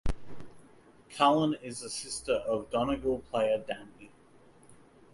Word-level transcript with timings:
Cullen 1.11 1.53
is 1.61 1.81
the 1.81 1.89
sister 1.91 2.33
of 2.33 2.71
Donegal 2.71 3.19
player 3.29 3.59
Danny. 3.59 4.09